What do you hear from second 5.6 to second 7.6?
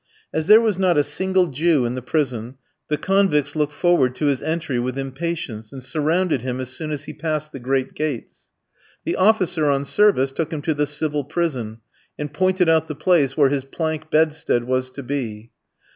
and surrounded him as soon as he passed the